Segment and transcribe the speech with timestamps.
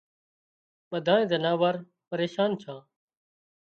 [0.89, 1.75] ٻڌانئي زناور
[2.09, 2.79] پريشان ڇان